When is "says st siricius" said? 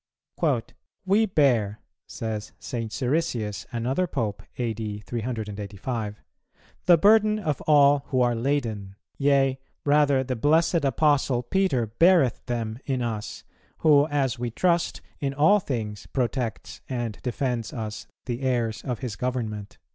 2.07-3.67